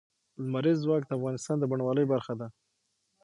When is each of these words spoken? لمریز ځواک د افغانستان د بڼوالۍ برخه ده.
لمریز 0.43 0.77
ځواک 0.83 1.03
د 1.07 1.11
افغانستان 1.17 1.55
د 1.59 1.63
بڼوالۍ 1.71 2.05
برخه 2.13 2.33
ده. 2.39 2.47